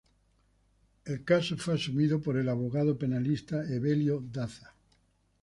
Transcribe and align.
El 1.05 1.23
caso 1.23 1.55
fue 1.57 1.75
asumido 1.75 2.23
por 2.23 2.35
el 2.35 2.49
abogado 2.49 2.97
penalista 2.97 3.63
Evelio 3.71 4.19
Daza. 4.31 4.73